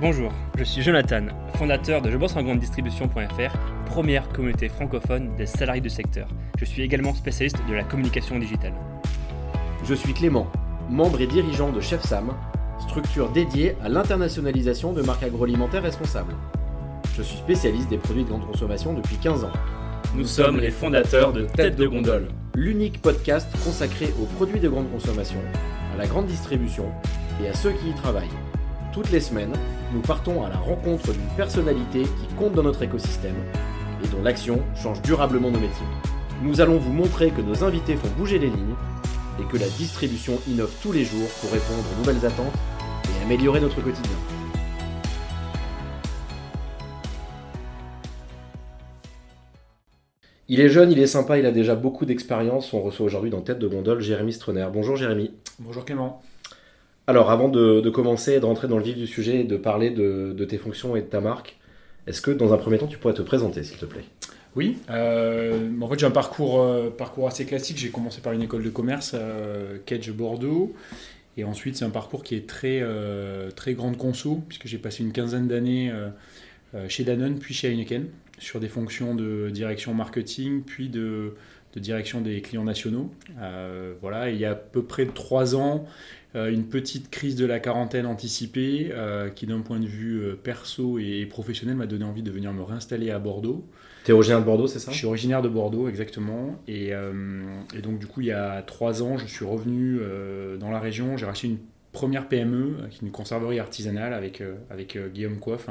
[0.00, 1.26] Bonjour, je suis Jonathan,
[1.56, 6.26] fondateur de Je bosse en grande distribution.fr, première communauté francophone des salariés du secteur.
[6.56, 8.72] Je suis également spécialiste de la communication digitale.
[9.84, 10.50] Je suis Clément,
[10.88, 12.32] membre et dirigeant de Chef Sam,
[12.78, 16.34] structure dédiée à l'internationalisation de marques agroalimentaires responsables.
[17.14, 19.52] Je suis spécialiste des produits de grande consommation depuis 15 ans.
[20.16, 24.90] Nous sommes les fondateurs de Tête de Gondole, l'unique podcast consacré aux produits de grande
[24.90, 25.40] consommation,
[25.92, 26.86] à la grande distribution
[27.44, 28.24] et à ceux qui y travaillent.
[28.94, 29.52] Toutes les semaines,
[29.92, 33.34] nous partons à la rencontre d'une personnalité qui compte dans notre écosystème
[34.04, 35.86] et dont l'action change durablement nos métiers.
[36.42, 38.76] Nous allons vous montrer que nos invités font bouger les lignes
[39.40, 42.54] et que la distribution innove tous les jours pour répondre aux nouvelles attentes
[43.04, 44.16] et améliorer notre quotidien.
[50.48, 52.72] Il est jeune, il est sympa, il a déjà beaucoup d'expérience.
[52.72, 54.66] On reçoit aujourd'hui dans Tête de Gondole Jérémy Stroner.
[54.72, 55.32] Bonjour Jérémy.
[55.60, 56.22] Bonjour Clément.
[57.10, 59.90] Alors avant de, commencer et de rentrer dans le vif du sujet et de parler
[59.90, 61.58] de, tes fonctions et de ta marque,
[62.06, 64.04] est-ce que dans un premier temps tu pourrais te présenter s'il te plaît?
[64.54, 67.78] Oui, euh, en fait j'ai un parcours, euh, parcours assez classique.
[67.78, 69.78] J'ai commencé par une école de commerce, euh,
[70.14, 70.72] Bordeaux.
[71.36, 75.02] Et ensuite c'est un parcours qui est très, euh, très grande conso, puisque j'ai passé
[75.02, 75.92] une quinzaine d'années
[76.86, 78.06] chez Danone puis chez Heineken
[78.38, 81.34] sur des fonctions de direction marketing, puis de,
[81.74, 83.10] direction des clients nationaux.
[84.00, 85.86] Voilà, il y a à peu près trois ans,
[86.34, 91.26] une petite crise de la quarantaine anticipée euh, qui, d'un point de vue perso et
[91.26, 93.66] professionnel, m'a donné envie de venir me réinstaller à Bordeaux.
[94.04, 94.92] Tu es originaire de Bordeaux, c'est ça?
[94.92, 96.60] Je suis originaire de Bordeaux, exactement.
[96.68, 96.92] Et,
[97.82, 100.00] donc, du coup, il y a trois ans, je suis revenu
[100.58, 101.16] dans la région.
[101.16, 101.58] J'ai racheté une
[101.92, 105.68] première PME, une conserverie artisanale avec, avec Guillaume Coiffe,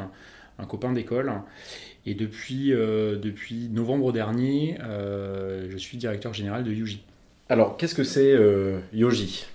[0.59, 1.31] un copain d'école.
[2.05, 7.03] Et depuis, euh, depuis novembre dernier, euh, je suis directeur général de Yuji.
[7.49, 9.45] Alors, qu'est-ce que c'est euh, Yoji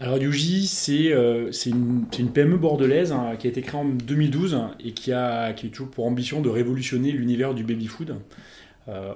[0.00, 1.10] alors Yuji, c'est
[1.66, 5.90] une, une, PME bordelaise hein, qui a été créée en 2012 et qui a, toujours
[5.90, 8.16] pour ambition de révolutionner l'univers du baby-food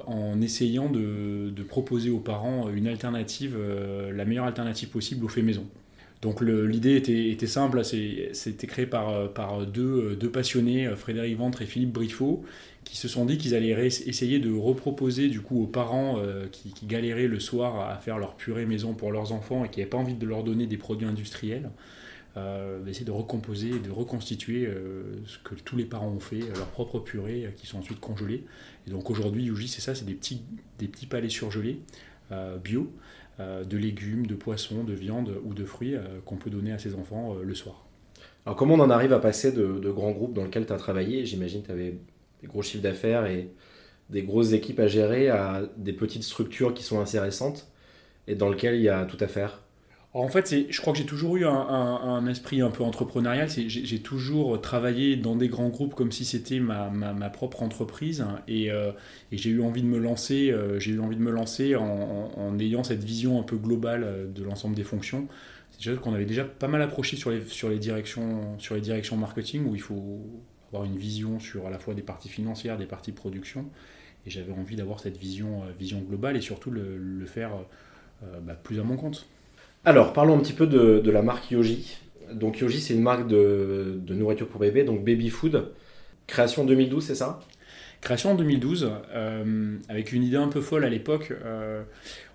[0.06, 3.56] en essayant de, de, proposer aux parents une alternative,
[4.14, 5.66] la meilleure alternative possible au fait maison.
[6.24, 12.42] Donc l'idée était, simple, c'était créé par, deux, passionnés, Frédéric Ventre et Philippe Briffaut,
[12.84, 16.72] qui se sont dit qu'ils allaient essayer de reproposer du coup aux parents euh, qui,
[16.86, 19.98] galéraient le soir à faire leur purée maison pour leurs enfants et qui n'avaient pas
[19.98, 21.68] envie de leur donner des produits industriels,
[22.38, 26.68] euh, d'essayer de recomposer de reconstituer euh, ce que tous les parents ont fait, leur
[26.68, 28.44] propre purée qui sont ensuite congelées.
[28.86, 30.40] Et donc aujourd'hui, Yuji, c'est ça, c'est des petits,
[30.78, 31.80] des petits palets surgelés
[32.62, 32.84] bio euh,
[33.38, 36.94] de légumes, de poissons, de viande ou de fruits euh, qu'on peut donner à ses
[36.94, 37.84] enfants euh, le soir.
[38.46, 41.24] Alors comment on en arrive à passer de, grands groupes dans lesquels tu as travaillé?
[41.26, 41.96] J'imagine que tu avais
[42.40, 43.48] des gros chiffres d'affaires et
[44.10, 47.66] des grosses équipes à gérer à des petites structures qui sont assez récentes
[48.28, 49.62] et dans lesquelles il y a tout à faire
[50.14, 53.48] en fait, je crois que j'ai toujours eu un, esprit un peu entrepreneurial.
[53.48, 58.24] J'ai toujours travaillé dans des grands groupes comme si c'était ma, propre entreprise.
[58.46, 58.92] Et, euh,
[59.32, 63.02] j'ai eu envie de me lancer, euh, eu envie de me lancer en, ayant cette
[63.02, 65.26] vision un peu globale euh, de l'ensemble des fonctions.
[65.72, 69.66] C'est déjà qu'on avait déjà pas mal approché sur les, directions, sur les directions marketing
[69.66, 70.20] où il faut
[70.68, 73.68] avoir une vision sur à la fois des parties financières, des parties production.
[74.26, 75.64] Et j'avais envie d'avoir cette vision,
[76.08, 77.50] globale et surtout le, faire
[78.42, 79.26] bah, plus à mon compte.
[79.86, 81.98] Alors, parlons un petit peu de, la marque Yoji.
[82.32, 85.72] Donc, Yoji, c'est une marque de, nourriture pour bébé, donc baby food.
[86.26, 87.40] Création en 2012, c'est ça?
[88.00, 91.32] Création en 2012, euh, avec une idée un peu folle à l'époque.
[91.44, 91.82] Euh,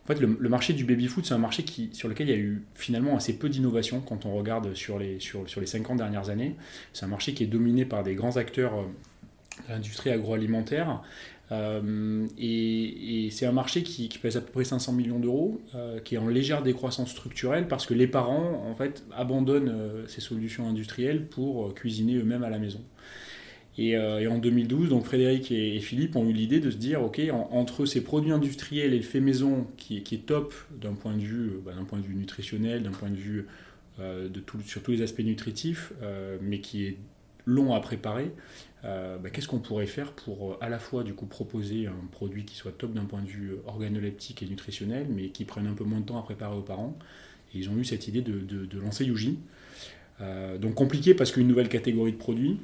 [0.04, 2.38] en fait, le, marché du baby food, c'est un marché qui, sur lequel il y
[2.38, 6.30] a eu finalement assez peu d'innovation quand on regarde sur les, sur les 50 dernières
[6.30, 6.56] années.
[6.94, 8.84] C'est un marché qui est dominé par des grands acteurs euh,
[9.68, 11.02] de l'industrie agroalimentaire,
[11.52, 16.16] euh, et, c'est un marché qui, pèse à peu près 500 millions d'euros, euh, qui
[16.16, 20.68] est en légère décroissance structurelle parce que les parents en fait abandonnent euh, ces solutions
[20.68, 22.82] industrielles pour cuisiner eux-mêmes à la maison.
[23.78, 27.86] Et, en 2012, donc Frédéric et, Philippe ont eu l'idée de se dire, ok, entre
[27.86, 31.72] ces produits industriels et le fait maison qui, est top d'un point de vue, bah,
[31.74, 33.48] d'un point de vue nutritionnel, d'un point de vue
[34.00, 35.94] de sur tous les aspects nutritifs,
[36.42, 36.98] mais qui est
[37.46, 38.34] long à préparer,
[38.86, 42.08] euh, bah, qu'est-ce qu'on pourrait faire pour euh, à la fois du coup proposer un
[42.12, 45.68] produit qui soit top d'un point de vue euh, organoleptique et nutritionnel, mais qui prenne
[45.68, 46.98] un peu moins de temps à préparer aux parents?
[47.54, 49.40] Et ils ont eu cette idée de, lancer Yuji.
[50.60, 52.60] donc compliqué parce qu'une nouvelle catégorie de produits.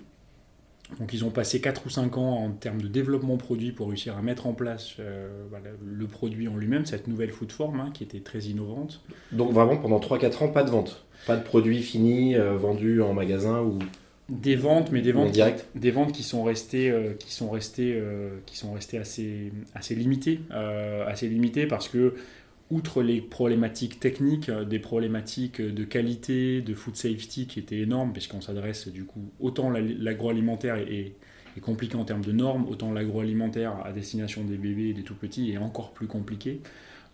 [0.99, 4.15] Donc ils ont passé 4 ou 5 ans en termes de développement produit pour réussir
[4.15, 8.19] à mettre en place le produit en lui-même, cette nouvelle food form hein, qui était
[8.19, 9.01] très innovante.
[9.31, 13.61] Donc vraiment pendant 3-4 ans, pas de vente Pas de produit fini, vendu en magasin
[13.61, 13.79] ou...
[14.27, 15.41] Des ventes, mais des ventes, qui,
[15.75, 19.93] des ventes qui sont restées, euh, qui sont restées, euh, qui sont restées assez, assez
[19.93, 22.15] limitées, euh, assez limitées parce que
[22.71, 28.41] outre les problématiques techniques, des problématiques de qualité, de food safety qui étaient énormes, puisqu'on
[28.41, 31.13] s'adresse du coup, autant l'agroalimentaire est,
[31.55, 35.13] est, compliqué en termes de normes, autant l'agroalimentaire à destination des bébés et des tout
[35.13, 36.61] petits est encore plus compliqué.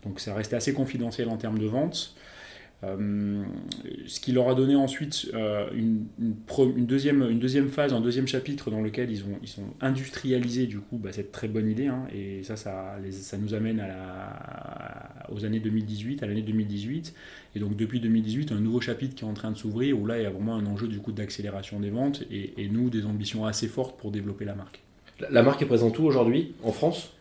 [0.02, 2.14] Donc ça restait assez confidentiel en termes de vente.
[2.84, 3.44] Euh,
[4.06, 6.06] ce qui leur a donné ensuite euh, une,
[6.86, 10.80] deuxième, une deuxième phase, un deuxième chapitre dans lequel ils ont, ils ont industrialisé du
[10.80, 11.86] coup bah, cette très bonne idée.
[11.86, 13.84] Hein, et ça, ça, ça, nous amène
[15.30, 17.14] aux années 2018, à l'année 2018.
[17.54, 20.18] Et donc depuis 2018, un nouveau chapitre qui est en train de s'ouvrir où là,
[20.18, 23.44] il y a vraiment un enjeu du coup d'accélération des ventes et nous, des ambitions
[23.44, 24.80] assez fortes pour développer la marque.
[25.30, 26.54] La marque est présente où aujourd'hui?
[26.64, 27.12] En France?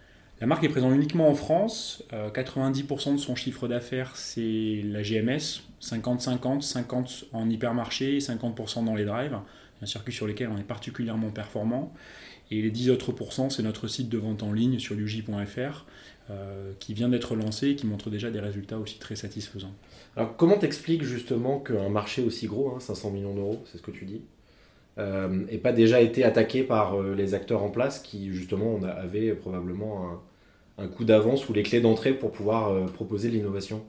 [0.42, 2.04] La marque est présente uniquement en France.
[2.12, 5.62] 90% euh, de son chiffre d'affaires, c'est la GMS.
[5.82, 9.38] 50-50, 50 en hypermarché, 50% dans les drives.
[9.84, 11.94] Un circuit sur lequel on est particulièrement performant.
[12.50, 15.86] Et les 10 autres pourcents, c'est notre site de vente en ligne sur uj.fr
[16.32, 19.74] euh, qui vient d'être lancé et qui montre déjà des résultats aussi très satisfaisants.
[20.18, 23.92] Alors comment t'expliques justement qu'un marché aussi gros, 500 hein, millions d'euros, c'est ce que
[23.92, 24.22] tu dis,
[24.98, 30.20] n'ait euh, pas déjà été attaqué par les acteurs en place qui justement avaient probablement
[30.82, 33.84] un, coup d'avance ou les clés d'entrée pour pouvoir euh, proposer l'innovation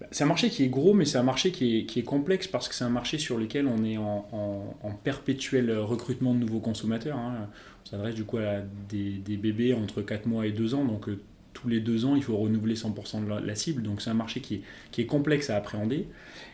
[0.00, 2.68] bah, c'est un marché qui est gros, mais c'est un marché qui est, complexe parce
[2.68, 7.18] que c'est un marché sur lequel on est en, perpétuel recrutement de nouveaux consommateurs.
[7.18, 7.48] Hein.
[7.84, 11.20] On s'adresse du coup à des, bébés entre 4 mois et 2 ans, donc euh,
[11.52, 13.82] tous les 2 ans, il faut renouveler 100% de la, cible.
[13.82, 14.62] Donc c'est un marché qui
[14.98, 16.06] est, complexe à appréhender.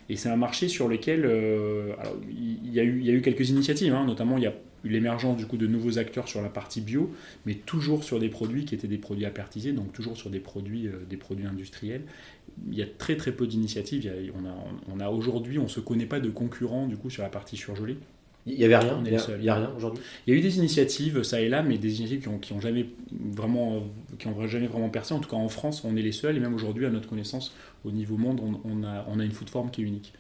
[0.09, 1.93] Et c'est un marché sur lequel euh,
[2.31, 4.05] il, y a eu, eu quelques initiatives, hein.
[4.05, 4.55] notamment il y a
[4.85, 7.13] l'émergence du coup de nouveaux acteurs sur la partie bio,
[7.47, 10.89] mais toujours sur des produits qui étaient des produits apertisés, donc toujours sur des produits,
[10.89, 12.03] euh, industriels.
[12.71, 14.11] Il y a très très peu d'initiatives.
[14.89, 17.97] On a, aujourd'hui, on ne se connaît pas de concurrents sur la partie surgelée.
[18.47, 20.03] Il n'y avait rien, il n'y a, rien aujourd'hui?
[20.27, 22.53] Il y a eu des initiatives, ça et là, mais des initiatives qui n'ont qui
[22.55, 22.87] ont jamais
[23.35, 23.83] vraiment,
[24.19, 25.13] qui ont jamais vraiment percé.
[25.13, 27.55] En tout cas, en France, on est les seuls, et même aujourd'hui, à notre connaissance,
[27.85, 30.15] au niveau monde, on, a, on a une food form qui est unique.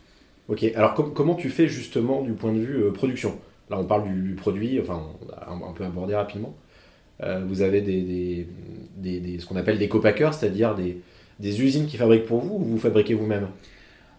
[0.49, 3.38] Ok, alors comment tu fais justement du point de vue euh, production?
[3.70, 5.06] Là, on parle du, produit, enfin,
[5.49, 6.55] on peut aborder rapidement.
[7.23, 8.47] Euh, vous avez des,
[9.38, 11.03] ce qu'on appelle des copackers, c'est-à-dire des,
[11.62, 13.49] usines qui fabriquent pour vous ou vous fabriquez vous-même?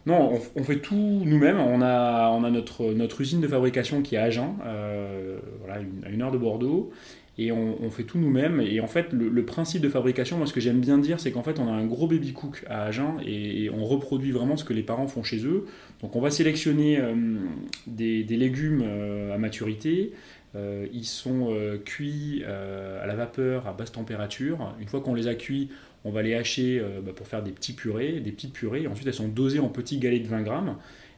[0.05, 1.59] Non, on, fait tout nous-mêmes.
[1.59, 5.81] On a, on a notre, notre usine de fabrication qui est à Agen, euh, voilà,
[6.05, 6.91] à une heure de Bordeaux
[7.37, 8.59] et on, fait tout nous-mêmes.
[8.59, 11.41] Et en fait, le, principe de fabrication, moi, ce que j'aime bien dire, c'est qu'en
[11.41, 14.73] fait, on a un gros baby cook à Agen et, on reproduit vraiment ce que
[14.73, 15.65] les parents font chez eux.
[16.01, 17.15] Donc, on va sélectionner euh,
[17.87, 20.11] des, légumes euh, à maturité.
[20.91, 21.55] Ils sont
[21.85, 24.73] cuits à la vapeur à basse température.
[24.81, 25.69] Une fois qu'on les a cuits,
[26.05, 28.87] on va les hacher bah, pour faire des petits purées, des petites purées.
[28.87, 30.75] Ensuite, elles sont dosées en petits galets de 20 grammes.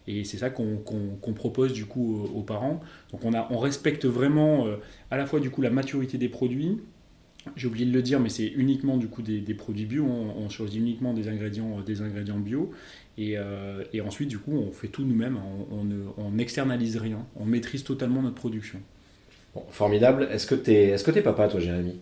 [0.08, 2.82] Et c'est ça qu'on propose du coup aux, parents.
[3.12, 4.78] Donc on, respecte vraiment euh,
[5.12, 6.80] à la fois du coup la maturité des produits.
[7.56, 10.06] J'ai oublié de le dire, mais c'est uniquement du coup des, produits bio.
[10.06, 12.72] On, choisit uniquement des ingrédients, euh, des ingrédients bio.
[13.20, 15.40] Euh, et, ensuite, du coup, on fait tout nous-mêmes.
[15.72, 17.26] On n'externalise rien.
[17.36, 18.80] On maîtrise totalement notre production.
[19.70, 20.28] formidable.
[20.32, 22.00] Est-ce que tu es, est es papa, toi, Jérémy?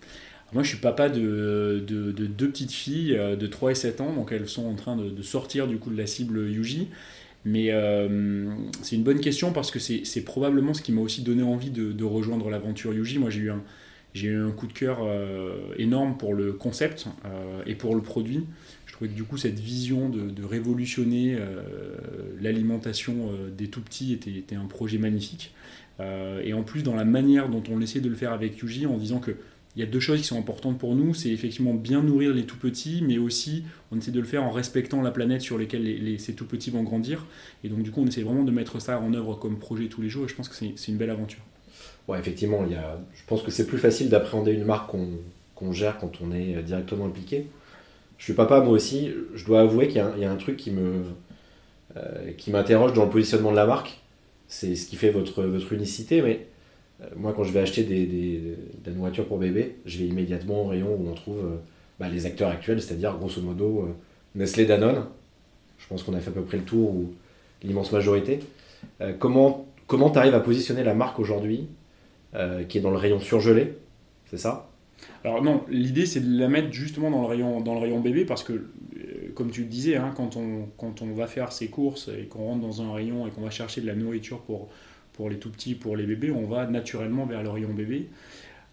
[0.54, 4.32] Moi, je suis papa de, de, deux petites filles de 3 et 7 ans, donc
[4.32, 6.88] elles sont en train de, sortir du coup de la cible Yuji.
[7.46, 8.50] Mais euh,
[8.82, 12.04] c'est une bonne question parce que c'est probablement ce qui m'a aussi donné envie de,
[12.04, 13.20] rejoindre l'aventure Yuji.
[13.20, 13.62] Moi, j'ai eu, un,
[14.16, 18.46] eu un coup de cœur euh, énorme pour le concept euh, et pour le produit.
[18.86, 21.38] Je trouvais que du coup, cette vision de, révolutionner
[22.42, 25.54] l'alimentation des tout petits était, était, un projet magnifique.
[26.00, 28.98] et en plus, dans la manière dont on essaie de le faire avec Yuji, en
[28.98, 29.38] disant que
[29.76, 31.14] il y a deux choses qui sont importantes pour nous.
[31.14, 34.52] C'est effectivement bien nourrir les tout petits, mais aussi on essaie de le faire en
[34.52, 37.26] respectant la planète sur laquelle ces tout petits vont grandir.
[37.64, 40.02] Et donc du coup, on essaie vraiment de mettre ça en œuvre comme projet tous
[40.02, 40.26] les jours.
[40.26, 41.42] Et je pense que c'est une belle aventure.
[42.08, 44.90] Ouais, effectivement, il y a, je pense que c'est plus facile d'appréhender une marque
[45.56, 47.48] qu'on gère quand on est directement impliqué.
[48.18, 49.12] Je suis papa moi aussi.
[49.36, 51.04] Je dois avouer qu'il y, a un truc qui me
[51.98, 54.00] euh, qui m'interroge dans le positionnement de la marque.
[54.48, 56.48] C'est ce qui fait votre, votre unicité, mais
[57.16, 60.68] moi, quand je vais acheter des, des, des, nourritures pour bébé, je vais immédiatement au
[60.68, 61.58] rayon où on trouve euh,
[62.00, 63.94] bah, les acteurs actuels, c'est-à-dire grosso modo euh,
[64.36, 65.06] Nestlé Danone.
[65.78, 67.14] Je pense qu'on a fait à peu près le tour, ou
[67.64, 68.40] l'immense majorité.
[69.18, 71.68] comment comment tu arrives à positionner la marque aujourd'hui,
[72.68, 73.76] qui est dans le rayon surgelé
[74.30, 74.70] C'est ça?
[75.24, 78.26] Alors non, l'idée c'est de la mettre justement dans le rayon, dans le rayon bébé
[78.26, 78.68] parce que,
[79.36, 82.46] comme tu le disais, hein, quand, on, quand on va faire ses courses et qu'on
[82.46, 84.70] rentre dans un rayon et qu'on va chercher de la nourriture pour,
[85.20, 88.08] pour les tout petits, pour les bébés, on va naturellement vers le rayon bébé.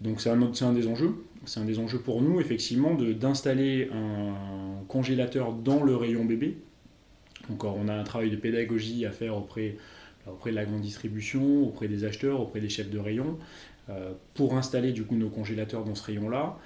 [0.00, 1.16] Donc c'est un, des enjeux.
[1.44, 6.58] C'est un des enjeux pour nous, effectivement, d'installer un congélateur dans le rayon bébé.
[7.48, 9.76] Donc on a un travail de pédagogie à faire auprès,
[10.28, 13.38] auprès de la grande distribution, auprès des acheteurs, auprès des chefs de rayon,
[13.90, 16.60] euh, pour installer du coup nos congélateurs dans ce rayon-là.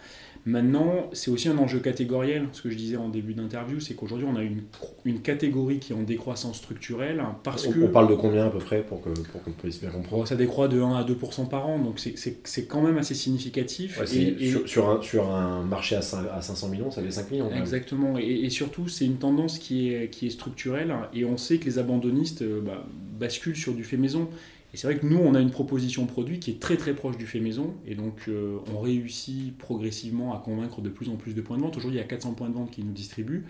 [0.47, 2.49] Maintenant, c'est aussi un enjeu catégoriel.
[2.53, 4.63] Ce que je disais en début d'interview, c'est qu'aujourd'hui, on a une,
[5.05, 7.23] une, catégorie qui est en décroissance structurelle.
[7.43, 9.81] Parce on, que, on parle de combien à peu près pour qu'on pour qu'on puisse
[9.81, 10.27] bien comprendre?
[10.27, 14.01] Ça décroît de 1 à 2% par an, donc c'est quand même assez significatif.
[14.01, 17.03] Ouais, et, et, sur, sur, un, sur un marché à, 5, à 500 millions, ça
[17.03, 17.51] fait 5 millions.
[17.51, 18.19] Exactement.
[18.19, 20.95] Et, et, surtout, c'est une tendance qui est, qui est structurelle.
[21.13, 22.87] Et on sait que les abandonnistes bah,
[23.19, 24.29] basculent sur du fait maison.
[24.73, 27.17] Et c'est vrai que nous, on a une proposition produit qui est très très proche
[27.17, 31.35] du fait maison, et donc euh, on réussit progressivement à convaincre de plus en plus
[31.35, 31.77] de points de vente.
[31.77, 33.47] Aujourd'hui, il y a 400 points de vente qui nous distribuent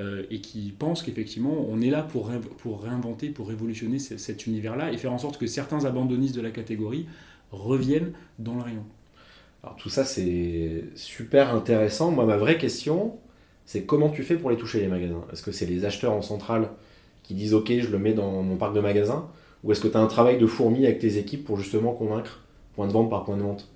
[0.00, 4.92] euh, et qui pensent qu'effectivement, on est là pour, pour réinventer, pour révolutionner cet univers-là
[4.92, 7.06] et faire en sorte que certains abandonnistes de la catégorie
[7.52, 8.84] reviennent dans le rayon.
[9.62, 12.10] Alors tout ça, c'est super intéressant.
[12.10, 13.16] Moi, ma vraie question,
[13.64, 15.24] c'est comment tu fais pour les toucher les magasins?
[15.32, 16.70] Est-ce que c'est les acheteurs en centrale
[17.22, 19.30] qui disent OK, je le mets dans mon parc de magasins
[19.64, 22.40] ou est-ce que tu as un travail de fourmi avec tes équipes pour justement convaincre
[22.74, 23.70] point de vente par point de vente?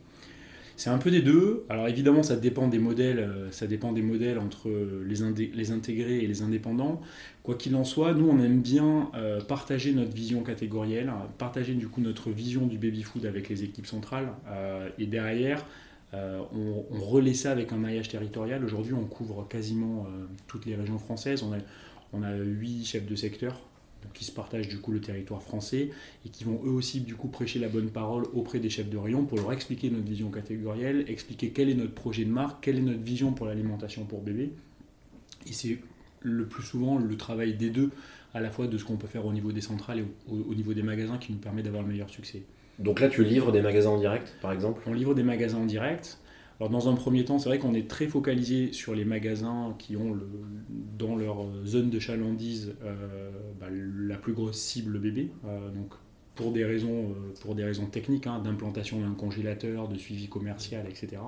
[0.76, 1.64] C'est un peu des deux.
[1.68, 4.70] Alors évidemment, ça dépend des modèles, ça dépend des modèles entre
[5.04, 7.00] les, les intégrés et les indépendants.
[7.48, 11.88] Quoi qu'il en soit, nous on aime bien euh, partager notre vision catégorielle, partager du
[11.88, 14.34] coup notre vision du baby food avec les équipes centrales.
[14.48, 15.64] Euh, et derrière,
[16.12, 18.62] euh, on, relaie ça avec un maillage territorial.
[18.62, 20.06] Aujourd'hui, on couvre quasiment
[20.46, 21.42] toutes les régions françaises.
[22.12, 23.62] On a, 8 chefs de secteur
[24.14, 25.90] qui se partagent du coup le territoire français
[26.26, 28.96] et qui vont eux aussi du coup prêcher la bonne parole auprès des chefs de
[28.96, 32.78] rayon pour leur expliquer notre vision catégorielle, expliquer quel est notre projet de marque, quelle
[32.78, 34.50] est notre vision pour l'alimentation pour bébé.
[35.46, 35.78] Et c'est
[36.20, 37.90] le plus souvent le travail des deux,
[38.34, 40.54] à la fois de ce qu'on peut faire au niveau des centrales et au, au
[40.54, 42.42] niveau des magasins qui nous permet d'avoir le meilleur succès.
[42.78, 44.82] Donc là, tu livres des magasins en direct, par exemple?
[44.86, 46.18] On livre des magasins en direct.
[46.60, 49.96] Alors dans un premier temps, c'est vrai qu'on est très focalisé sur les magasins qui
[49.96, 50.28] ont le,
[50.98, 55.30] dans leur zone de chalandise euh, bah, la plus grosse cible bébé.
[55.46, 55.92] Euh, donc
[56.34, 60.84] pour des raisons, euh, pour des raisons techniques, hein, d'implantation d'un congélateur, de suivi commercial,
[60.88, 61.22] etc.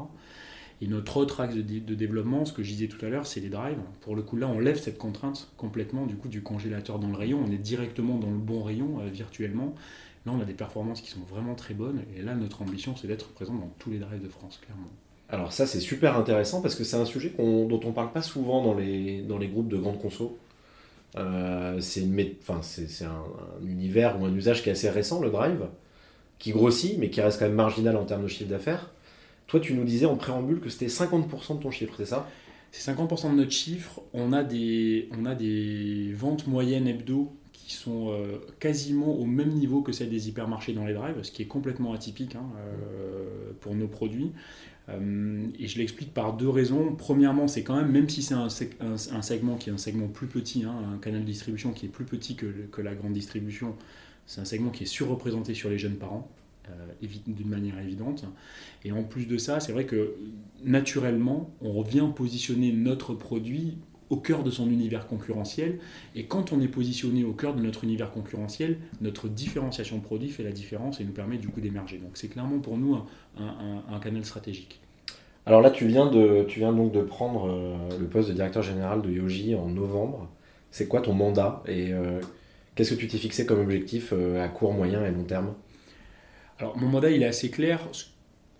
[0.80, 3.50] Et notre autre axe de, développement, ce que je disais tout à l'heure, c'est les
[3.50, 3.78] drives.
[4.00, 7.16] Pour le coup, là, on lève cette contrainte complètement du coup du congélateur dans le
[7.16, 7.40] rayon.
[7.46, 9.74] On est directement dans le bon rayon virtuellement.
[10.26, 12.02] Là, on a des performances qui sont vraiment très bonnes.
[12.16, 14.90] Et là, notre ambition, c'est d'être présent dans tous les drives de France, clairement.
[15.32, 18.64] Alors ça, c'est super intéressant parce que c'est un sujet dont on parle pas souvent
[18.64, 20.38] dans les, dans les groupes de grandes conso.
[21.16, 22.06] Euh, c'est
[22.42, 22.60] enfin,
[23.02, 25.66] un, un, univers ou un usage qui est assez récent, le drive,
[26.38, 28.90] qui grossit, mais qui reste quand même marginal en termes de chiffre d'affaires.
[29.46, 32.28] Toi, tu nous disais en préambule que c'était 50% de ton chiffre, c'est ça?
[32.72, 34.00] C'est 50% de notre chiffre.
[34.14, 39.50] On a des, on a des ventes moyennes hebdo qui sont euh, quasiment au même
[39.50, 43.52] niveau que celles des hypermarchés dans les drives, ce qui est complètement atypique hein, euh,
[43.60, 44.32] pour nos produits.
[44.90, 46.94] Euh, et je l'explique par deux raisons.
[46.96, 50.64] Premièrement, c'est quand même, même si c'est un, segment qui est un segment plus petit,
[50.64, 53.76] hein, un canal de distribution qui est plus petit que, la grande distribution,
[54.26, 56.30] c'est un segment qui est surreprésenté sur les jeunes parents,
[56.68, 58.24] euh, d'une manière évidente.
[58.84, 60.14] Et en plus de ça, c'est vrai que
[60.64, 63.78] naturellement, on vient positionner notre produit
[64.10, 65.78] au cœur de son univers concurrentiel.
[66.14, 70.28] Et quand on est positionné au cœur de notre univers concurrentiel, notre différenciation de produit
[70.28, 71.98] fait la différence et nous permet du coup d'émerger.
[71.98, 73.06] Donc c'est clairement pour nous un,
[73.38, 74.80] un, un, canal stratégique.
[75.46, 78.62] Alors là, tu viens, de, tu viens donc de prendre euh, le poste de directeur
[78.62, 80.28] général de Yoji en novembre.
[80.70, 82.20] C'est quoi ton mandat et euh,
[82.74, 85.54] qu'est-ce que tu t'es fixé comme objectif euh, à court, moyen et long terme?
[86.58, 87.80] Alors mon mandat, il est assez clair.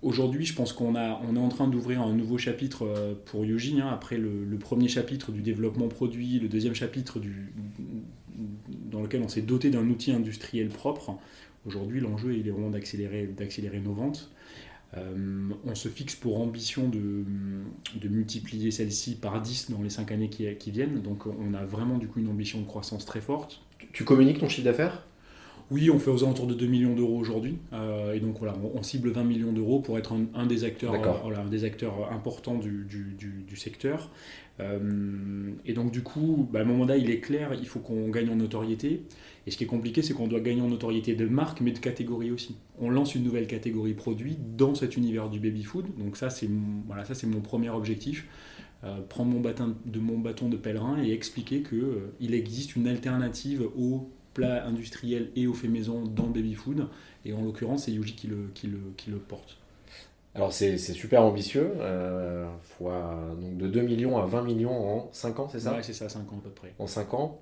[0.02, 3.80] Aujourd'hui, je pense qu'on on est en train d'ouvrir un nouveau chapitre euh, pour Yoji,
[3.80, 7.20] hein, après le, premier chapitre du développement produit, le deuxième chapitre
[8.90, 11.18] dans lequel on s'est doté d'un outil industriel propre.
[11.66, 14.30] Aujourd'hui, l'enjeu est vraiment d'accélérer, d'accélérer nos ventes.
[14.96, 17.24] Euh, on se fixe pour ambition de,
[18.08, 21.02] multiplier celle-ci par 10 dans les 5 années qui, qui, viennent.
[21.02, 23.60] Donc on a vraiment du coup une ambition de croissance très forte.
[23.92, 25.04] Tu communiques ton chiffre d'affaires?
[25.70, 27.58] Oui, on fait aux alentours de 2 millions d'euros aujourd'hui.
[27.72, 30.64] Euh, et donc voilà, on, on, cible 20 millions d'euros pour être un, un des
[30.64, 34.10] acteurs, euh, voilà, un des acteurs importants du, du, du, du secteur.
[34.58, 38.30] Euh, et donc du coup, bah, mon mandat il est clair, il faut qu'on gagne
[38.30, 39.02] en notoriété.
[39.46, 41.78] Et ce qui est compliqué, c'est qu'on doit gagner en notoriété de marque, mais de
[41.78, 42.56] catégorie aussi.
[42.80, 45.86] On lance une nouvelle catégorie produit dans cet univers du baby food.
[45.98, 46.48] Donc ça, c'est
[46.86, 48.26] voilà, ça c'est mon premier objectif.
[48.82, 52.76] Euh, prendre mon bâton de mon bâton de pèlerin et expliquer que euh, il existe
[52.76, 56.86] une alternative au plat industriel et au fait maison dans le baby food.
[57.24, 59.58] Et en l'occurrence, c'est Yuji qui le, qui, le, qui le porte.
[60.34, 65.40] Alors c'est super ambitieux, euh, fois, donc de 2 millions à 20 millions en 5
[65.40, 65.74] ans, c'est ça?
[65.76, 66.72] Oui, c'est ça, 5 ans à peu près.
[66.78, 67.40] En 5 ans.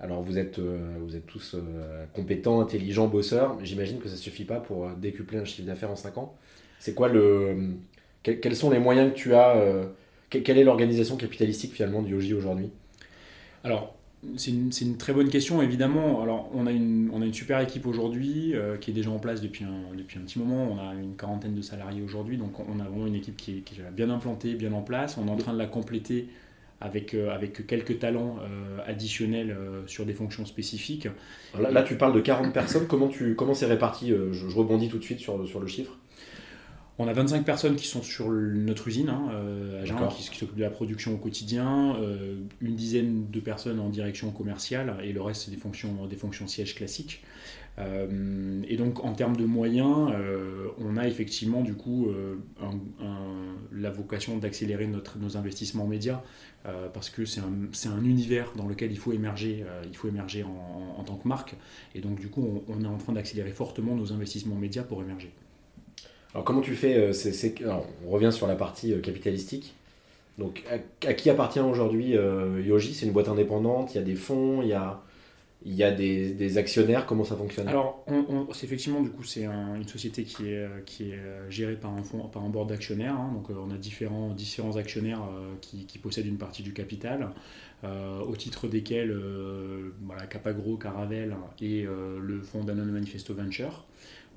[0.00, 4.20] Alors vous êtes, euh, vous êtes tous euh, compétents, intelligents, bosseurs, j'imagine que ça ne
[4.20, 6.34] suffit pas pour décupler un chiffre d'affaires en 5 ans.
[6.80, 7.76] C'est quoi le...
[8.24, 9.54] Quels, quels sont les moyens que tu as
[10.30, 12.70] Quelle est l'organisation capitalistique finalement du Yoji aujourd'hui?
[13.62, 13.94] Alors,
[14.36, 16.22] c'est une, très bonne question, évidemment.
[16.22, 20.22] Alors, on a une, super équipe aujourd'hui euh, qui est déjà en place depuis un,
[20.24, 20.72] petit moment.
[20.72, 23.90] On a une quarantaine de salariés aujourd'hui, donc on a vraiment une équipe qui est,
[23.92, 25.16] bien implantée, bien en place.
[25.18, 26.28] On est en train de la compléter
[26.80, 31.08] avec, euh, quelques talents euh, additionnels sur des fonctions spécifiques.
[31.58, 32.86] Là, tu parles de 40 personnes.
[32.86, 35.96] Comment, c'est réparti je, rebondis tout de suite sur le chiffre.
[36.96, 40.54] On a 25 personnes qui sont sur notre usine hein, euh, à Jean, qui, s'occupent
[40.54, 45.20] de la production au quotidien, euh, une dizaine de personnes en direction commerciale et le
[45.20, 47.24] reste c'est des fonctions, des fonctions sièges classiques.
[47.78, 50.12] Euh, et donc en termes de moyens,
[50.78, 52.12] on a effectivement du coup
[53.72, 56.22] la vocation d'accélérer nos investissements médias
[56.92, 61.16] parce que c'est un, univers dans lequel il faut émerger, il faut émerger en, tant
[61.16, 61.56] que marque.
[61.96, 65.02] Et donc du coup on, on est en train d'accélérer fortement nos investissements médias pour
[65.02, 65.32] émerger.
[66.34, 67.12] Alors comment tu fais euh,
[68.06, 69.74] On revient sur la partie euh, capitalistique.
[70.36, 70.64] Donc
[71.06, 72.92] à, qui appartient aujourd'hui euh, Yoji?
[72.92, 75.00] C'est une boîte indépendante, il y a des fonds, il y a,
[75.64, 77.68] il y a des, actionnaires, comment ça fonctionne?
[77.68, 78.04] Alors
[78.64, 82.42] effectivement du coup c'est une société qui est, qui est gérée par un, fonds, par
[82.42, 83.14] un board d'actionnaires.
[83.14, 83.30] Hein.
[83.32, 85.22] donc on a différents, différents actionnaires
[85.60, 87.30] qui, possèdent une partie du capital.
[87.84, 89.16] au titre desquels
[90.28, 93.84] Capagro, Caravel et le fonds Danone Manifesto Venture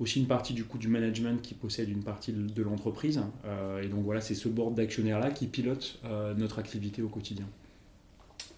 [0.00, 3.20] aussi une partie du coup du management qui possède une partie de l'entreprise.
[3.44, 7.46] Euh, et donc voilà, c'est ce board d'actionnaires-là qui pilote euh, notre activité au quotidien.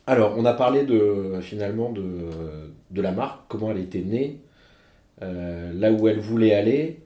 [0.06, 2.30] Alors, on a parlé de, finalement de,
[2.90, 4.40] de la marque, comment elle était née,
[5.22, 7.00] euh, là où elle voulait aller,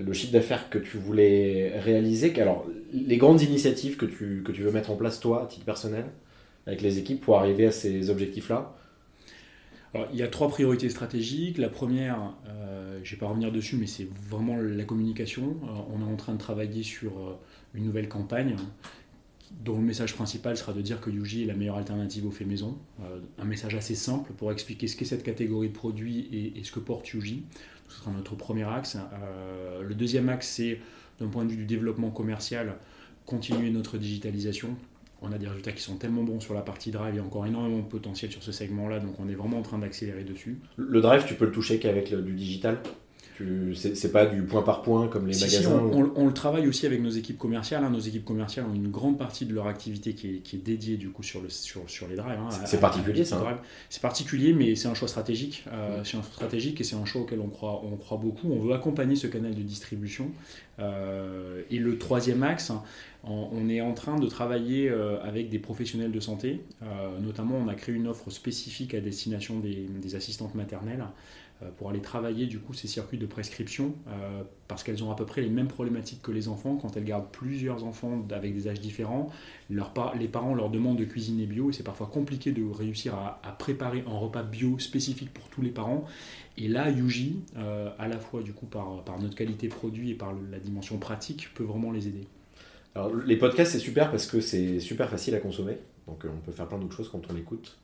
[0.00, 2.40] le chiffre d'affaires que tu voulais réaliser.
[2.40, 5.66] Alors, les grandes initiatives que tu, que tu veux mettre en place, toi, à titre
[5.66, 6.06] personnel,
[6.66, 8.74] avec les équipes, pour arriver à ces objectifs-là
[10.12, 11.58] il y a trois priorités stratégiques.
[11.58, 15.56] La première, euh, je ne vais pas revenir dessus, mais c'est vraiment la communication.
[15.64, 17.38] Euh, on est en train de travailler sur euh,
[17.74, 18.56] une nouvelle campagne
[19.62, 22.46] dont le message principal sera de dire que Yuji est la meilleure alternative au fait
[22.46, 22.78] maison.
[23.38, 26.80] un message assez simple pour expliquer ce qu'est cette catégorie de produits et, ce que
[26.80, 27.42] porte Yuji.
[27.90, 28.96] Ce sera notre premier axe.
[29.82, 30.80] le deuxième axe, c'est
[31.20, 32.76] d'un point de vue du développement commercial,
[33.26, 34.74] continuer notre digitalisation
[35.22, 37.24] on a des résultats qui sont tellement bons sur la partie drive, il y a
[37.24, 40.58] encore énormément de potentiel sur ce segment-là, donc on est vraiment en train d'accélérer dessus.
[40.76, 42.78] Le drive, tu peux le toucher qu'avec du digital?
[43.74, 45.70] C'est pas du point par point comme les magasins
[46.16, 47.84] on, le travaille aussi avec nos équipes commerciales.
[47.84, 47.90] Hein.
[47.90, 51.22] Nos équipes commerciales ont une grande partie de leur activité qui est, dédiée du coup
[51.22, 52.38] sur, le, sur, les drives.
[52.38, 53.58] Hein, c'est particulier ça hein.
[53.90, 55.64] C'est particulier, mais c'est un choix stratégique.
[55.72, 58.50] Euh, c'est un choix stratégique et c'est un choix auquel on croit, on croit beaucoup.
[58.50, 60.30] On veut accompagner ce canal de distribution.
[60.78, 62.72] Euh, et le troisième axe,
[63.24, 66.60] on est en train de travailler euh, avec des professionnels de santé.
[67.20, 71.04] notamment, on a créé une offre spécifique à destination des assistantes maternelles
[71.76, 75.26] pour aller travailler du coup ces circuits de prescription euh, parce qu'elles ont à peu
[75.26, 76.76] près les mêmes problématiques que les enfants.
[76.76, 79.30] Quand elles gardent plusieurs enfants avec des âges différents
[79.70, 84.04] les parents leur demandent de cuisiner bio et c'est parfois compliqué de réussir à, préparer
[84.06, 86.04] un repas bio spécifique pour tous les parents.
[86.58, 90.32] Et là Yuji euh, à la fois du coup par, notre qualité produit et par
[90.50, 92.26] la dimension pratique peut vraiment les aider.
[93.26, 95.78] Les podcasts c'est super parce que c'est super facile à consommer.
[96.06, 97.78] Donc on peut faire plein d'autres choses quand on l'écoute.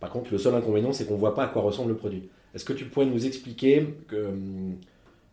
[0.00, 2.64] Par contre le seul inconvénient c'est qu'on voit pas à quoi ressemble le produit est-ce
[2.64, 4.76] que tu pourrais nous expliquer hum,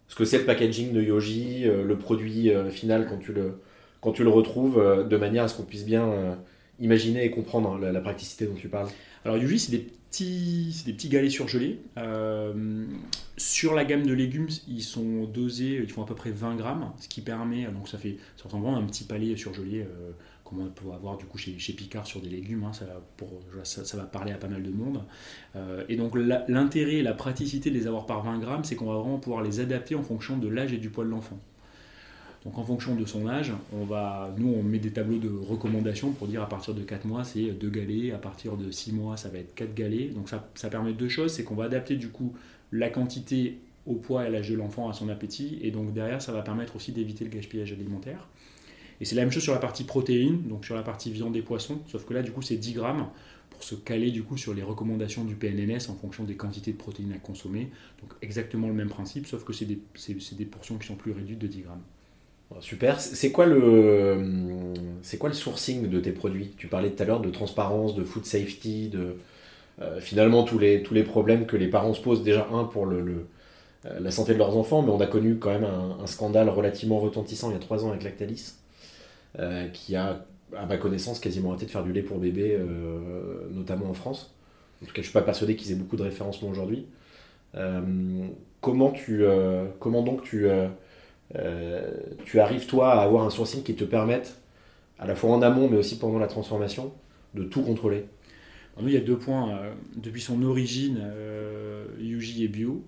[0.07, 3.59] ce que c'est le packaging de Yoji, euh, le produit euh, final quand tu le,
[4.01, 6.37] quand tu le retrouves, euh, de manière à ce qu'on puisse bien
[6.79, 8.89] imaginer et comprendre la, la, praticité dont tu parles?
[9.23, 11.79] Alors Yoji, c'est des petits, des petits galets surgelés.
[13.37, 16.91] sur la gamme de légumes, ils sont dosés, ils font à peu près 20 grammes,
[16.99, 19.85] ce qui permet, donc ça fait, ça un petit palais surgelé
[20.51, 22.85] comme on peut avoir du coup chez, Picard sur des légumes, hein, ça,
[23.97, 25.01] va parler à pas mal de monde.
[25.55, 26.13] Euh, et donc
[26.47, 29.43] l'intérêt et la praticité de les avoir par 20 grammes, c'est qu'on va vraiment pouvoir
[29.43, 31.39] les adapter en fonction de l'âge et du poids de l'enfant.
[32.43, 36.41] Donc en fonction de son âge, nous on met des tableaux de recommandations pour dire
[36.41, 39.37] à partir de 4 mois c'est 2 galets, à partir de 6 mois ça va
[39.37, 40.13] être 4 galets.
[40.13, 42.33] Donc ça, ça permet deux choses, c'est qu'on va adapter du coup
[42.73, 46.21] la quantité au poids et à l'âge de l'enfant, à son appétit, et donc derrière
[46.21, 48.27] ça va permettre aussi d'éviter le gaspillage alimentaire.
[49.01, 51.41] Et c'est la même chose sur la partie protéines, donc sur la partie viande et
[51.41, 53.07] poissons, sauf que là, du coup, c'est 10 grammes
[53.49, 56.77] pour se caler du coup sur les recommandations du PNNS en fonction des quantités de
[56.77, 57.71] protéines à consommer.
[57.99, 61.47] Donc exactement le même principe, sauf que c'est des, portions qui sont plus réduites de
[61.47, 61.81] 10 grammes.
[62.59, 62.99] Super.
[62.99, 64.23] C'est quoi le
[65.33, 66.53] sourcing de tes produits?
[66.57, 69.15] Tu parlais tout à l'heure de transparence, de food safety, de
[69.81, 73.25] euh, finalement tous les problèmes que les parents se posent déjà un pour euh,
[73.99, 76.99] la santé de leurs enfants, mais on a connu quand même un, un scandale relativement
[76.99, 78.60] retentissant il y a trois ans avec Lactalis.
[79.39, 83.47] Euh, qui a, à ma connaissance, quasiment arrêté de faire du lait pour bébé, euh,
[83.51, 84.33] notamment en France.
[84.83, 86.87] En tout cas, je suis pas persuadé qu'ils aient beaucoup de référencement aujourd'hui.
[87.55, 87.81] Euh,
[88.59, 89.23] comment, tu,
[89.79, 90.47] comment donc tu,
[92.25, 94.37] tu arrives, toi, à avoir un sourcing qui te permette,
[94.99, 96.91] à la fois en amont, mais aussi pendant la transformation,
[97.33, 98.05] de tout contrôler?
[98.81, 99.61] Nous, il y a deux points.
[99.95, 100.99] depuis son origine,
[101.99, 102.83] Yuji est bio.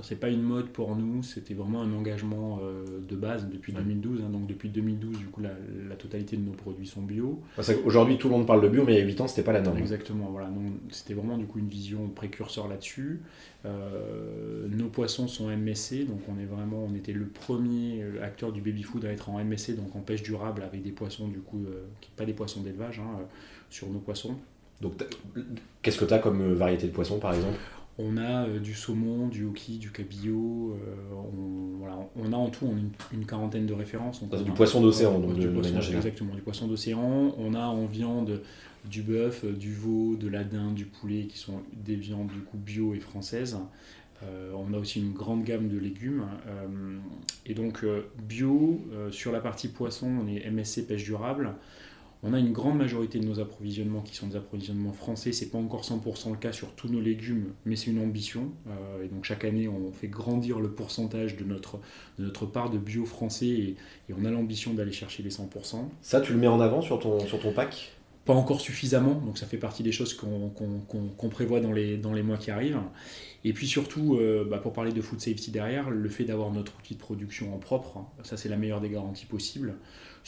[0.00, 4.20] C'est pas une mode pour nous, c'était vraiment un engagement euh, de base depuis 2012.
[4.20, 4.30] Hein.
[4.30, 7.42] donc depuis 2012, du coup, la, totalité de nos produits sont bio.
[7.84, 9.52] Aujourd'hui, tout le monde parle de bio, mais il y a 8 ans, c'était pas
[9.52, 9.78] la norme.
[9.78, 10.48] Exactement, voilà.
[10.90, 13.22] C'était vraiment du coup une vision précurseur là-dessus.
[13.66, 18.52] Euh, nos poissons sont MSC, donc on est vraiment, on était le premier euh, acteur
[18.52, 21.40] du baby food à être en MSC, donc en pêche durable avec des poissons du
[21.40, 21.64] coup,
[22.00, 23.24] qui pas des poissons d'élevage, hein,
[23.68, 24.36] sur nos poissons.
[24.80, 24.92] Donc,
[25.82, 27.58] qu'est-ce que tu as comme variété de poissons par exemple?
[27.98, 30.76] On a euh, du saumon, du hoki, du cabillaud.
[30.76, 31.84] Euh,
[32.16, 32.66] on, a en tout
[33.12, 34.22] une, quarantaine de références.
[34.22, 37.34] du poisson d'océan, donc du poisson, Exactement, du poisson d'océan.
[37.36, 38.40] On a en viande
[38.84, 42.56] du bœuf, du veau, de la dinde, du poulet, qui sont des viandes du coup
[42.56, 43.58] bio et françaises.
[44.22, 46.24] Euh, on a aussi une grande gamme de légumes.
[47.46, 47.84] et donc
[48.28, 48.80] bio,
[49.10, 51.54] sur la partie poisson, on est MSC pêche durable.
[52.24, 55.32] On a une grande majorité de nos approvisionnements qui sont des approvisionnements français.
[55.32, 58.50] C'est pas encore 100% le cas sur tous nos légumes, mais c'est une ambition.
[58.66, 61.78] Euh, et donc chaque année, on fait grandir le pourcentage de notre,
[62.18, 63.76] de notre part de bio français et,
[64.18, 65.76] on a l'ambition d'aller chercher les 100%.
[66.02, 67.92] Ça, tu le mets en avant sur ton, sur ton pack?
[68.24, 72.22] Pas encore suffisamment, donc ça fait partie des choses qu'on prévoit dans les, dans les
[72.22, 72.80] mois qui arrivent.
[73.44, 76.76] Et puis surtout, euh, bah, pour parler de food safety derrière, le fait d'avoir notre
[76.78, 79.76] outil de production en propre, hein, ça c'est la meilleure des garanties possibles.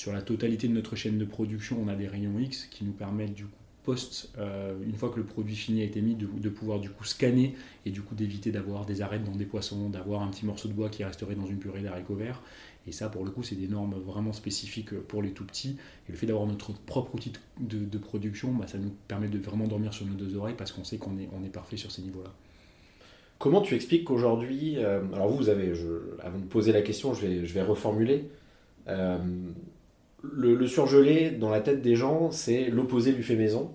[0.01, 2.93] Sur la totalité de notre chaîne de production, on a des rayons X qui nous
[2.93, 3.51] permettent du coup
[3.85, 7.05] post, euh, une fois que le produit fini a été mis, de, pouvoir du coup
[7.05, 10.69] scanner et du coup d'éviter d'avoir des arêtes dans des poissons, d'avoir un petit morceau
[10.69, 12.41] de bois qui resterait dans une purée d'haricots verts.
[12.87, 15.77] Et ça, pour le coup, c'est des normes vraiment spécifiques pour les tout petits.
[16.09, 19.67] Et le fait d'avoir notre propre outil de, production, bah, ça nous permet de vraiment
[19.67, 22.33] dormir sur nos deux oreilles parce qu'on sait qu'on est, parfait sur ces niveaux-là.
[23.39, 25.75] Comment tu expliques qu'aujourd'hui, euh, alors vous, vous avez,
[26.23, 28.31] avant de poser la question, je vais, je vais reformuler.
[28.89, 29.19] Euh,
[30.22, 33.72] le, surgelé, dans la tête des gens, c'est l'opposé du fait maison.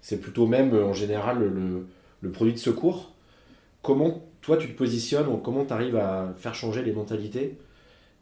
[0.00, 1.38] C'est plutôt même, en général,
[2.20, 3.14] le, produit de secours.
[3.82, 7.58] Comment toi, tu te positionnes, comment tu arrives à faire changer les mentalités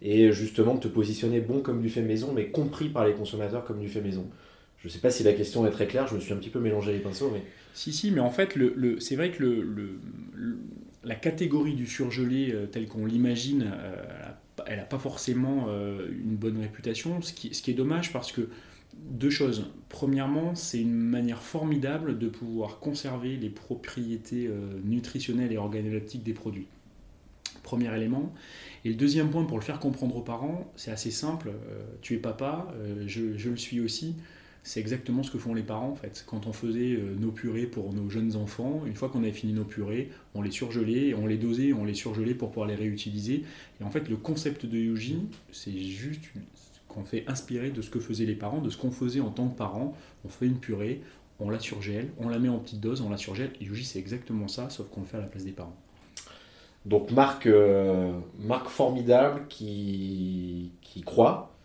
[0.02, 3.80] et justement te positionner bon comme du fait maison, mais compris par les consommateurs comme
[3.80, 4.26] du fait maison?
[4.78, 6.50] Je ne sais pas si la question est très claire, je me suis un petit
[6.50, 7.30] peu mélangé les pinceaux.
[7.32, 7.42] Mais...
[7.74, 8.54] Si, si, mais en fait,
[9.00, 9.64] c'est vrai que
[11.02, 13.94] la catégorie du surgelé euh, telle qu'on l'imagine, euh,
[14.66, 18.48] elle n'a pas forcément euh, une bonne réputation, ce qui, est dommage parce que
[18.94, 19.70] deux choses.
[19.88, 24.50] Premièrement, c'est une manière formidable de pouvoir conserver les propriétés
[24.84, 26.66] nutritionnelles et organoleptiques des produits.
[27.62, 28.32] Premier élément.
[28.84, 31.50] Et le deuxième point, pour le faire comprendre aux parents, c'est assez simple.
[32.00, 32.72] tu es papa,
[33.06, 34.14] je, le suis aussi
[34.66, 36.24] c'est exactement ce que font les parents en fait.
[36.26, 39.52] Quand on faisait euh, nos purées pour nos jeunes enfants, une fois qu'on avait fini
[39.52, 43.44] nos purées, on les surgelait, on les dosait, on les surgelait pour pouvoir les réutiliser.
[43.80, 45.20] Et en fait, le concept de Yuji,
[45.52, 46.24] c'est juste
[46.88, 49.46] qu'on fait inspirer de ce que faisaient les parents, de ce qu'on faisait en tant
[49.46, 49.94] que parents.
[50.24, 51.00] On fait une purée,
[51.38, 53.52] on la surgèle, on la met en petite dose, on la surgèle.
[53.60, 55.76] Et Yuji, c'est exactement ça, sauf qu'on le fait à la place des parents.
[56.86, 58.18] Donc marque, euh,
[58.66, 61.55] formidable qui, qui croit,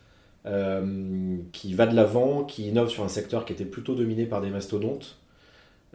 [0.43, 4.49] qui va de l'avant, qui innove sur un secteur qui était plutôt dominé par des
[4.49, 5.17] mastodontes.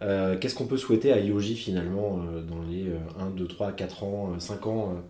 [0.02, 2.86] Euh, qu'est-ce qu'on peut souhaiter à Yoji finalement euh, dans les
[3.18, 5.02] 1, 2, 3, 4 ans, 5 ans,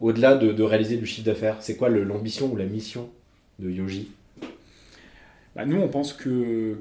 [0.00, 1.56] au-delà de, réaliser du chiffre d'affaires?
[1.60, 3.08] C'est quoi l'ambition ou la mission
[3.58, 4.10] de Yoji?
[5.54, 6.76] Bah, Nous, on pense que,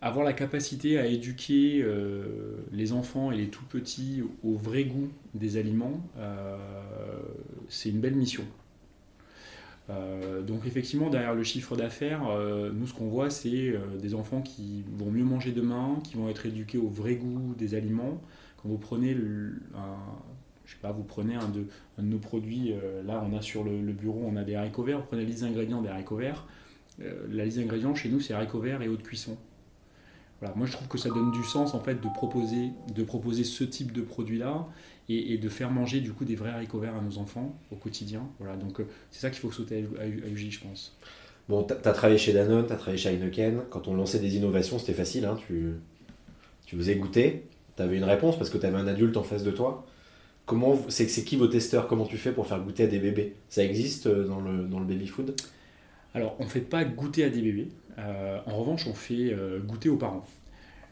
[0.00, 1.84] avoir la capacité à éduquer
[2.72, 6.00] les enfants et les tout petits au vrai goût des aliments,
[7.68, 8.44] c'est une belle mission.
[9.90, 14.14] Euh, donc effectivement, derrière le chiffre d'affaires, euh, nous ce qu'on voit, c'est euh, des
[14.14, 18.20] enfants qui vont mieux manger demain, qui vont être éduqués au vrai goût des aliments.
[18.62, 19.96] Quand vous prenez, un,
[20.64, 21.66] je sais pas, vous prenez un de,
[21.98, 22.72] nos produits,
[23.04, 25.42] là on a sur le, bureau, on a des haricots verts, vous prenez la liste
[25.42, 26.46] d'ingrédients des haricots verts.
[26.98, 29.36] la liste d'ingrédients chez nous, c'est haricots verts et eau de cuisson.
[30.56, 33.64] Moi je trouve que ça donne du sens en fait de proposer, de proposer ce
[33.64, 34.66] type de produit-là
[35.08, 38.26] et, de faire manger du coup des vrais haricots verts à nos enfants au quotidien.
[38.38, 40.96] Voilà, donc euh, c'est ça qu'il faut sauter à, UJ, je pense.
[41.48, 43.64] Bon, tu as travaillé chez Danone, tu as travaillé chez Heineken.
[43.68, 45.26] Quand on lançait des innovations, c'était facile.
[45.26, 45.74] Hein, tu,
[46.64, 47.44] tu faisais goûter,
[47.76, 49.84] tu avais une réponse parce que tu avais un adulte en face de toi.
[50.46, 51.86] Comment c'est, c'est qui vos testeurs?
[51.86, 53.34] Comment tu fais pour faire goûter à des bébés?
[53.48, 55.34] Ça existe euh, dans le, dans le baby food?
[56.14, 57.68] Alors, on ne fait pas goûter à des bébés.
[57.98, 60.24] Euh, en revanche, on fait goûter aux parents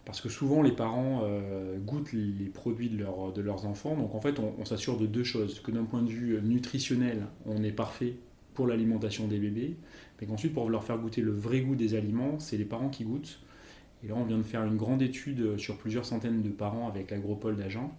[0.04, 3.96] parce que souvent les parents euh, goûtent les produits de, leur, de, leurs enfants.
[3.96, 5.60] Donc en fait, on, s'assure de deux choses.
[5.60, 8.16] Que d'un point de vue nutritionnel, on est parfait
[8.54, 9.76] pour l'alimentation des bébés,
[10.20, 13.04] mais qu'ensuite, pour leur faire goûter le vrai goût des aliments, c'est les parents qui
[13.04, 13.40] goûtent.
[14.04, 17.10] Et là, on vient de faire une grande étude sur plusieurs centaines de parents avec
[17.10, 17.90] l'agropole d'Agen.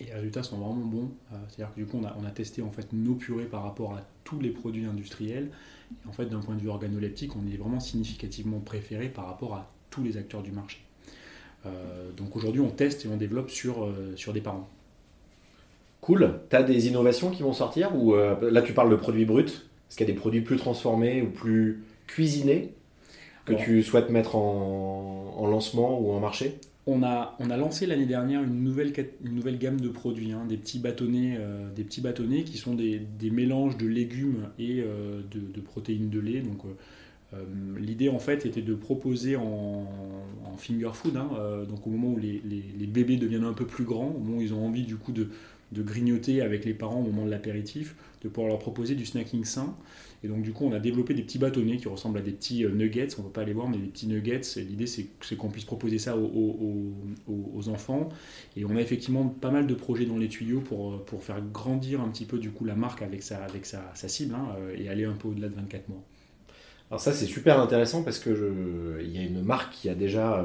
[0.00, 1.12] Et les résultats sont vraiment bons.
[1.32, 3.62] Euh, c'est-à-dire que du coup, on a, on a, testé en fait nos purées par
[3.62, 5.50] rapport à tous les produits industriels.
[6.08, 9.70] En fait, d'un point de vue organoleptique, on est vraiment significativement préféré par rapport à
[9.90, 10.78] tous les acteurs du marché.
[12.16, 14.68] donc aujourd'hui, on teste et on développe sur, sur des parents.
[16.00, 16.40] Cool.
[16.50, 19.96] Tu as des innovations qui vont sortir ou là tu parles de produits bruts Est-ce
[19.96, 22.74] qu'il y a des produits plus transformés ou plus cuisinés
[23.44, 26.58] que tu souhaites mettre en, lancement ou en marché?
[26.86, 31.68] On a, lancé l'année dernière une nouvelle, gamme de produits, hein, des, petits bâtonnets, euh,
[31.74, 36.42] des petits bâtonnets qui sont des, mélanges de légumes et euh, de, protéines de lait.
[37.34, 37.38] Euh,
[37.76, 39.86] l'idée en fait était de proposer en,
[40.58, 41.28] finger food, hein,
[41.68, 44.40] donc au moment où les, les, bébés deviennent un peu plus grands, au moment où
[44.40, 45.28] ils ont envie du coup de,
[45.72, 49.44] de grignoter avec les parents au moment de l'apéritif, de pouvoir leur proposer du snacking
[49.44, 49.76] sain.
[50.24, 52.64] Et donc du coup, on a développé des petits bâtonnets qui ressemblent à des petits
[52.64, 54.40] euh, nuggets, on ne peut pas les voir, mais des petits nuggets.
[54.56, 58.08] L'idée, c'est qu'on puisse proposer ça aux, enfants.
[58.56, 61.40] Et on a effectivement pas mal de projets dans les tuyaux pour, euh, pour faire
[61.52, 64.76] grandir un petit peu du coup la marque avec sa, avec sa, cible hein, euh,
[64.78, 66.02] et aller un peu au-delà de 24 mois.
[66.90, 70.44] Alors ça, c'est super intéressant parce que y a une marque qui a déjà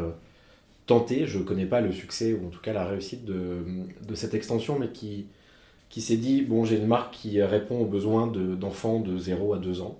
[0.87, 3.63] tenté, je ne connais pas le succès ou en tout cas la réussite de,
[4.07, 5.27] de cette extension, mais qui,
[5.91, 9.59] qui s'est dit bon, j'ai une marque qui répond aux besoins d'enfants de, 0 à
[9.59, 9.99] 2 ans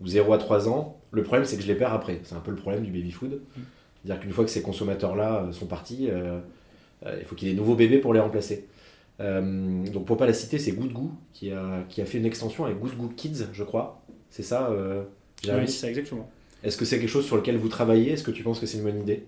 [0.00, 0.98] ou 0 à 3 ans.
[1.10, 2.20] Le problème, c'est que je les perds après.
[2.22, 3.32] C'est un peu le problème du baby food.
[3.32, 3.60] Mm.
[4.06, 6.38] C'est-à-dire qu'une fois que ces consommateurs-là euh, sont partis, euh,
[7.04, 8.68] euh, il faut qu'il y ait des nouveaux bébés pour les remplacer.
[9.18, 12.64] donc pour pas la citer, c'est Good Goo qui a, qui a fait une extension
[12.64, 14.02] avec Good Goo Kids, je crois.
[14.30, 16.30] C'est ça Oui, c'est ça exactement.
[16.62, 18.12] Est-ce que c'est quelque chose sur lequel vous travaillez?
[18.12, 19.26] Est-ce que tu penses que c'est une bonne idée?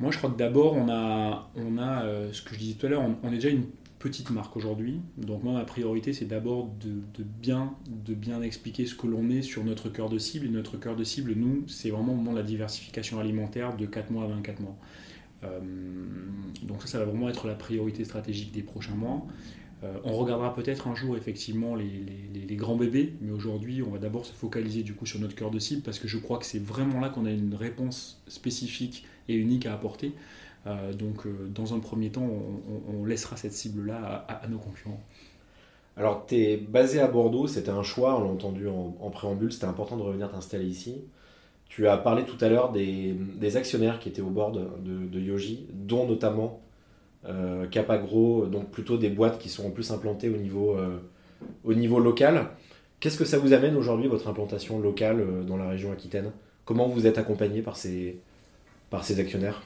[0.00, 2.88] Moi, je crois que d'abord, on a, on a ce que je disais tout à
[2.88, 3.66] l'heure, on, est déjà une
[4.02, 5.00] petite marque aujourd'hui.
[5.16, 9.42] Donc moi, ma priorité, c'est d'abord de, bien, de bien expliquer ce que l'on est
[9.42, 10.46] sur notre cœur de cible.
[10.46, 13.86] Et notre cœur de cible, nous, c'est vraiment au moment de la diversification alimentaire de
[13.86, 14.76] 4 mois à 24 mois.
[15.44, 15.60] Euh,
[16.64, 19.24] donc ça, ça va vraiment être la priorité stratégique des prochains mois.
[19.84, 22.04] Euh, on regardera peut-être un jour effectivement les,
[22.48, 25.50] les grands bébés, mais aujourd'hui on va d'abord se focaliser du coup sur notre cœur
[25.50, 29.04] de cible parce que je crois que c'est vraiment là qu'on a une réponse spécifique
[29.28, 30.12] et unique à apporter.
[30.66, 32.28] Euh, donc, euh, dans un premier temps,
[32.88, 35.00] on, laissera cette cible-là à, nos concurrents.
[35.96, 39.66] Alors, tu es basé à Bordeaux, c'était un choix, on l'a entendu en, préambule, c'était
[39.66, 41.02] important de revenir t'installer ici.
[41.68, 46.06] Tu as parlé tout à l'heure des, actionnaires qui étaient au bord de, Yoji, dont
[46.06, 46.60] notamment
[47.26, 50.76] euh, Capagro, donc plutôt des boîtes qui sont en plus implantées au niveau,
[51.64, 52.48] au niveau local.
[53.00, 56.30] Qu'est-ce que ça vous amène aujourd'hui, votre implantation locale dans la région Aquitaine?
[56.64, 57.76] Comment vous êtes accompagné par
[58.90, 59.62] par ces actionnaires?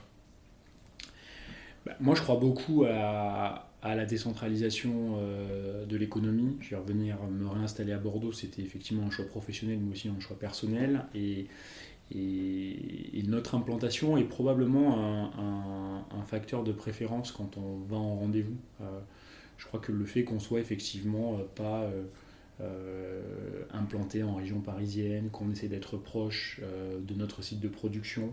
[1.87, 6.57] Bah, moi, je crois beaucoup à, la décentralisation euh, de l'économie.
[6.61, 10.19] Je vais revenir me réinstaller à Bordeaux, c'était effectivement un choix professionnel, mais aussi un
[10.19, 11.05] choix personnel.
[11.15, 11.47] Et,
[13.29, 18.57] notre implantation est probablement un, facteur de préférence quand on va en rendez-vous.
[18.81, 19.01] Euh,
[19.59, 21.89] je crois que le fait qu'on soit effectivement euh, pas
[23.73, 26.61] implanté en région parisienne, qu'on essaie d'être proche
[27.01, 28.33] de notre site de production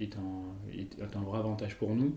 [0.00, 2.14] est, un, vrai avantage pour nous.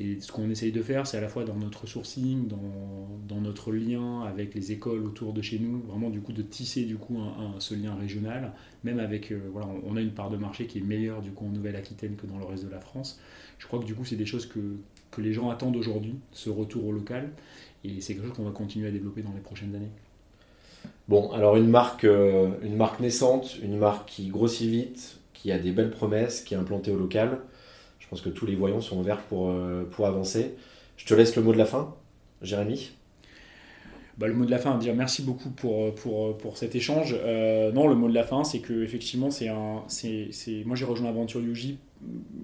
[0.00, 3.72] Et ce qu'on essaye de faire, c'est à la fois dans notre sourcing, dans, notre
[3.72, 7.18] lien avec les écoles autour de chez nous, vraiment du coup de tisser du coup
[7.58, 8.52] ce lien régional,
[8.84, 11.46] même avec, euh, voilà, on a une part de marché qui est meilleure du coup
[11.46, 13.20] en Nouvelle-Aquitaine que dans le reste de la France.
[13.58, 14.60] Je crois que du coup c'est des choses que,
[15.10, 17.30] que les gens attendent aujourd'hui, ce retour au local,
[17.84, 19.90] et c'est quelque chose qu'on va continuer à développer dans les prochaines années.
[21.08, 25.58] Bon, alors une marque, euh, une marque naissante, une marque qui grossit vite, qui a
[25.58, 27.40] des belles promesses, qui est implantée au local.
[28.12, 30.54] Pense que tous les voyants sont ouverts pour, euh, pour avancer.
[30.98, 31.96] Je te laisse le mot de la fin,
[32.42, 32.90] Jérémy.
[34.18, 37.16] Bah, le mot de la fin, dire merci beaucoup pour, pour, pour cet échange.
[37.18, 40.28] Euh, non, le mot de la fin, c'est que effectivement, c'est un, c'est,
[40.66, 41.78] moi j'ai rejoint l'aventure Yuji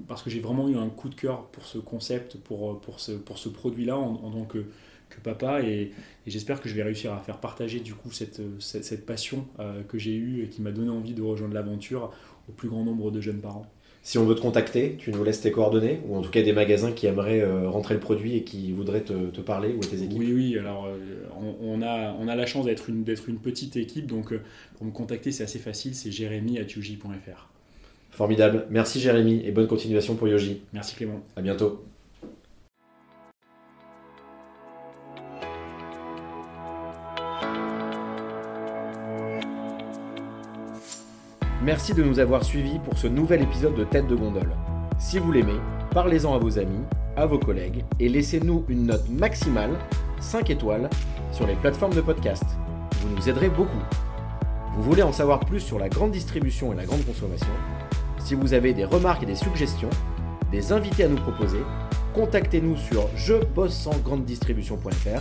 [0.07, 3.13] parce que j'ai vraiment eu un coup de cœur pour ce concept, pour, pour ce,
[3.13, 4.65] pour ce produit-là en, tant que,
[5.11, 5.91] que papa et,
[6.27, 9.99] j'espère que je vais réussir à faire partager du coup cette, cette, passion euh, que
[9.99, 12.11] j'ai eue et qui m'a donné envie de rejoindre l'aventure
[12.49, 13.67] au plus grand nombre de jeunes parents.
[14.09, 16.55] Si on veut te contacter, tu nous laisses tes coordonnées, ou en tout cas des
[16.55, 20.19] magasins qui aimeraient euh, rentrer le produit et qui voudraient te, parler, ou tes équipes
[20.19, 20.97] Oui, oui, alors euh,
[21.61, 24.41] on, a, on a la chance d'être une, une petite équipe, donc euh,
[24.79, 27.51] pour me contacter c'est assez facile, c'est jérémy.yoji.fr.
[28.11, 30.63] Formidable, merci Jérémy et bonne continuation pour Yoji.
[30.73, 31.21] Merci Clément.
[31.37, 31.85] À bientôt.
[41.69, 44.55] Merci de nous avoir suivis pour ce nouvel épisode de Tête de Gondole.
[44.99, 45.61] Si vous l'aimez,
[45.93, 46.81] parlez-en à vos amis,
[47.15, 49.73] à vos collègues et laissez-nous une note maximale,
[50.19, 50.89] 5 étoiles,
[51.31, 52.45] sur les plateformes de podcast.
[53.03, 53.83] Vous nous aiderez beaucoup.
[54.77, 57.53] Vous voulez en savoir plus sur la grande distribution et la grande consommation?
[58.19, 59.91] Si vous avez des remarques et des suggestions,
[60.51, 61.61] des invités à nous proposer,
[62.15, 65.21] contactez-nous sur je bosse sans grande distribution.fr,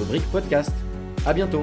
[0.00, 0.72] rubrique podcast.
[1.24, 1.62] À bientôt